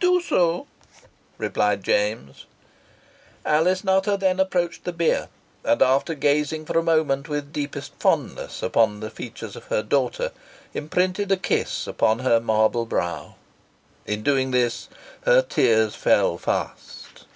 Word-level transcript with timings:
"Do 0.00 0.20
so," 0.20 0.66
replied 1.38 1.84
James. 1.84 2.44
Alice 3.46 3.84
Nutter 3.84 4.16
then 4.16 4.40
approached 4.40 4.82
the 4.82 4.92
bier, 4.92 5.28
and, 5.62 5.80
after 5.80 6.16
gazing 6.16 6.66
for 6.66 6.76
a 6.76 6.82
moment 6.82 7.28
with 7.28 7.52
deepest 7.52 7.94
fondness 7.94 8.64
upon 8.64 8.98
the 8.98 9.10
features 9.10 9.54
of 9.54 9.66
her 9.66 9.84
daughter, 9.84 10.32
imprinted 10.74 11.30
a 11.30 11.36
kiss 11.36 11.86
upon 11.86 12.18
her 12.18 12.40
marble 12.40 12.84
brow. 12.84 13.36
In 14.06 14.24
doing 14.24 14.50
this 14.50 14.88
her 15.22 15.40
tears 15.40 15.94
fell 15.94 16.36
fast. 16.36 17.26